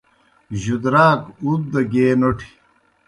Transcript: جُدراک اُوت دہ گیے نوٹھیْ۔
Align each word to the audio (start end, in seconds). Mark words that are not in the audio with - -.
جُدراک 0.61 1.21
اُوت 1.43 1.61
دہ 1.71 1.81
گیے 1.91 2.09
نوٹھیْ۔ 2.19 2.51